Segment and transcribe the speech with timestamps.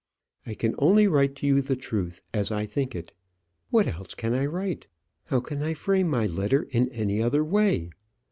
[0.47, 3.13] I can only write to you the truth, as I think it.
[3.69, 4.87] What else can I write?
[5.25, 7.91] How can I frame my letter in any other way?